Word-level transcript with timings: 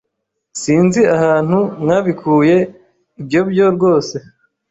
sinzi 0.61 1.01
ahantu 1.15 1.57
mwabikuye 1.81 2.55
ibyo 3.21 3.41
byo 3.49 3.65
rwose 3.75 4.15